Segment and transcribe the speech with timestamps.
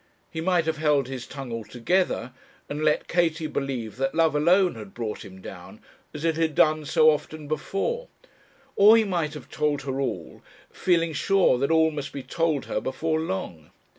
[0.31, 2.33] He might have held his tongue altogether,
[2.67, 5.79] and let Katie believe that love alone had brought him down,
[6.11, 8.07] as it had done so often before;
[8.75, 10.41] or he might have told her all,
[10.71, 13.69] feeling sure that all must be told her before long.